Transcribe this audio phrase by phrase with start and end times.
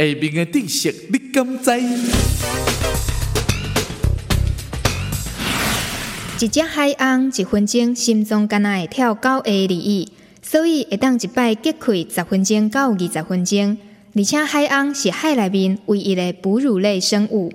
[0.00, 1.72] 下面的知识你敢知？
[6.38, 13.76] 一只海鸥一分钟心脏敢若会跳九下而已，所以会当一摆击溃十分钟到二十分钟。
[14.14, 17.52] 而且海鸥是海里面唯一的哺乳类生物。